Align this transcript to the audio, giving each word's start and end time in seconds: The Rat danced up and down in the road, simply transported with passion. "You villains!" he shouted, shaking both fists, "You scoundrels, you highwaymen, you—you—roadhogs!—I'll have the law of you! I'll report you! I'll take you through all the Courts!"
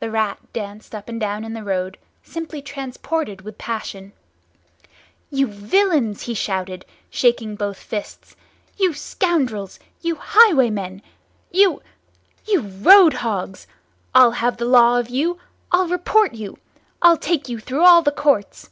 The 0.00 0.10
Rat 0.10 0.40
danced 0.52 0.96
up 0.96 1.08
and 1.08 1.20
down 1.20 1.44
in 1.44 1.52
the 1.54 1.62
road, 1.62 1.96
simply 2.24 2.60
transported 2.60 3.42
with 3.42 3.56
passion. 3.56 4.14
"You 5.30 5.46
villains!" 5.46 6.22
he 6.22 6.34
shouted, 6.34 6.84
shaking 7.08 7.54
both 7.54 7.76
fists, 7.76 8.34
"You 8.76 8.94
scoundrels, 8.94 9.78
you 10.00 10.16
highwaymen, 10.16 11.02
you—you—roadhogs!—I'll 11.52 14.32
have 14.32 14.56
the 14.56 14.64
law 14.64 14.98
of 14.98 15.08
you! 15.08 15.38
I'll 15.70 15.86
report 15.86 16.34
you! 16.34 16.58
I'll 17.00 17.16
take 17.16 17.48
you 17.48 17.60
through 17.60 17.84
all 17.84 18.02
the 18.02 18.10
Courts!" 18.10 18.70